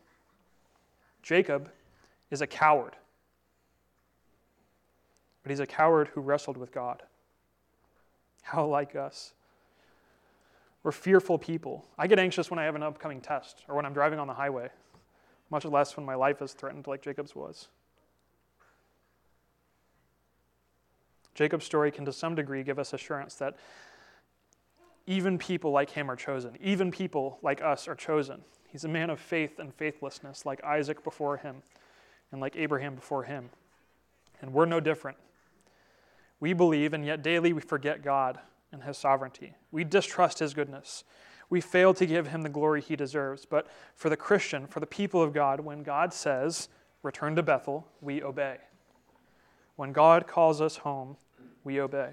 [1.24, 1.72] Jacob
[2.30, 2.96] is a coward,
[5.42, 7.02] but he's a coward who wrestled with God.
[8.42, 9.32] How like us.
[10.84, 11.84] We're fearful people.
[11.98, 14.34] I get anxious when I have an upcoming test or when I'm driving on the
[14.34, 14.68] highway,
[15.50, 17.66] much less when my life is threatened like Jacob's was.
[21.36, 23.56] Jacob's story can, to some degree, give us assurance that
[25.06, 26.56] even people like him are chosen.
[26.60, 28.40] Even people like us are chosen.
[28.68, 31.62] He's a man of faith and faithlessness, like Isaac before him
[32.32, 33.50] and like Abraham before him.
[34.40, 35.18] And we're no different.
[36.40, 38.38] We believe, and yet daily we forget God
[38.72, 39.54] and his sovereignty.
[39.70, 41.04] We distrust his goodness.
[41.48, 43.44] We fail to give him the glory he deserves.
[43.44, 46.68] But for the Christian, for the people of God, when God says,
[47.02, 48.56] return to Bethel, we obey.
[49.76, 51.16] When God calls us home,
[51.66, 52.12] we obey.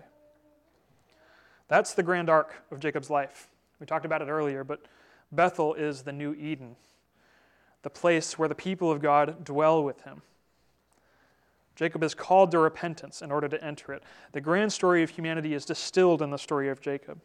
[1.70, 3.48] That's the grand arc of Jacob's life.
[3.80, 4.82] We talked about it earlier, but
[5.32, 6.76] Bethel is the new Eden,
[7.84, 10.22] the place where the people of God dwell with him.
[11.76, 14.04] Jacob is called to repentance in order to enter it.
[14.32, 17.20] The grand story of humanity is distilled in the story of Jacob.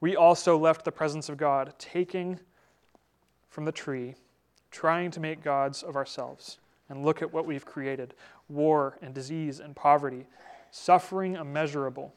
[0.00, 2.40] We also left the presence of God, taking
[3.48, 4.14] from the tree,
[4.70, 6.58] trying to make gods of ourselves.
[6.88, 8.14] And look at what we've created
[8.48, 10.26] war and disease and poverty
[10.70, 12.14] suffering immeasurable.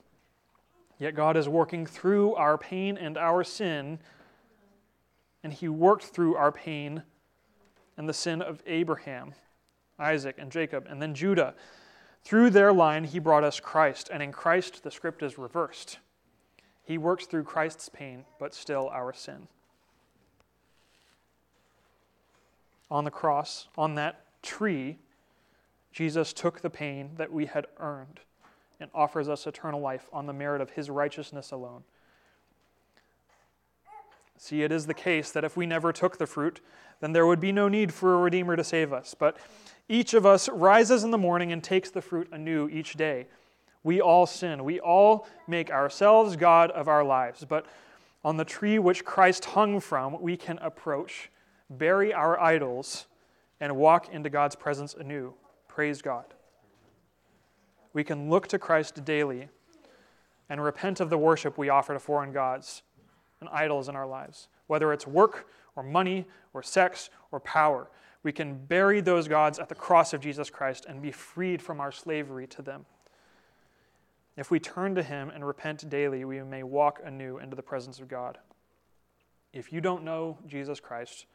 [0.99, 3.99] Yet God is working through our pain and our sin,
[5.43, 7.03] and He worked through our pain
[7.97, 9.33] and the sin of Abraham,
[9.99, 11.55] Isaac, and Jacob, and then Judah.
[12.23, 15.99] Through their line, He brought us Christ, and in Christ, the script is reversed.
[16.83, 19.47] He works through Christ's pain, but still our sin.
[22.89, 24.99] On the cross, on that tree,
[25.91, 28.19] Jesus took the pain that we had earned
[28.83, 31.83] and offers us eternal life on the merit of his righteousness alone.
[34.37, 36.59] See, it is the case that if we never took the fruit,
[36.99, 39.15] then there would be no need for a Redeemer to save us.
[39.17, 39.37] But
[39.87, 43.27] each of us rises in the morning and takes the fruit anew each day.
[43.83, 44.65] We all sin.
[44.65, 47.45] We all make ourselves God of our lives.
[47.47, 47.65] But
[48.25, 51.31] on the tree which Christ hung from, we can approach,
[51.69, 53.05] bury our idols,
[53.61, 55.35] and walk into God's presence anew.
[55.69, 56.25] Praise God
[57.93, 59.49] we can look to Christ daily
[60.49, 62.83] and repent of the worship we offer to foreign gods
[63.39, 67.89] and idols in our lives, whether it's work or money or sex or power.
[68.23, 71.79] We can bury those gods at the cross of Jesus Christ and be freed from
[71.79, 72.85] our slavery to them.
[74.35, 77.99] If we turn to Him and repent daily, we may walk anew into the presence
[77.99, 78.39] of God.
[79.51, 81.25] If you don't know Jesus Christ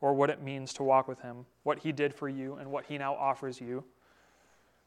[0.00, 2.86] or what it means to walk with Him, what He did for you, and what
[2.86, 3.84] He now offers you,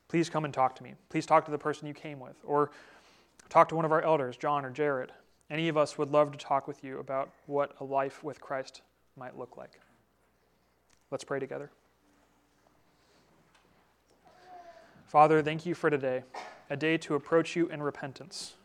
[0.07, 0.93] please come and talk to me.
[1.09, 2.71] Please talk to the person you came with, or
[3.49, 5.11] talk to one of our elders, John or Jared.
[5.49, 8.81] Any of us would love to talk with you about what a life with Christ
[9.15, 9.79] might look like.
[11.11, 11.69] Let's pray together.
[15.05, 16.23] Father, thank you for today,
[16.69, 18.55] a day to approach you in repentance.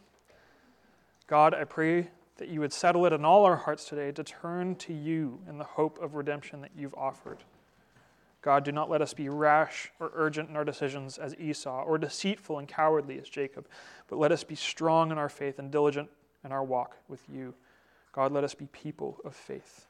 [1.26, 4.74] God, I pray that you would settle it in all our hearts today to turn
[4.76, 7.45] to you in the hope of redemption that you've offered.
[8.43, 11.99] God, do not let us be rash or urgent in our decisions as Esau, or
[11.99, 13.68] deceitful and cowardly as Jacob,
[14.09, 16.09] but let us be strong in our faith and diligent
[16.45, 17.55] in our walk with you.
[18.12, 19.86] God, let us be people of faith.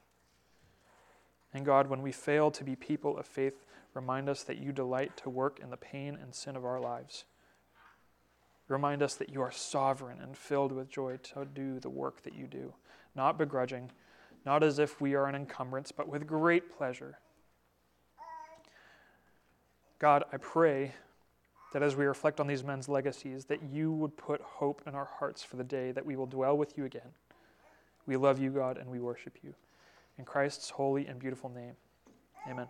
[1.54, 5.16] And God, when we fail to be people of faith, remind us that you delight
[5.18, 7.24] to work in the pain and sin of our lives.
[8.68, 12.34] Remind us that you are sovereign and filled with joy to do the work that
[12.34, 12.74] you do,
[13.14, 13.90] not begrudging,
[14.44, 17.18] not as if we are an encumbrance, but with great pleasure
[20.00, 20.94] God, I pray
[21.72, 25.04] that as we reflect on these men's legacies, that you would put hope in our
[25.04, 27.12] hearts for the day that we will dwell with you again.
[28.06, 29.54] We love you, God, and we worship you.
[30.18, 31.74] In Christ's holy and beautiful name,
[32.48, 32.66] amen.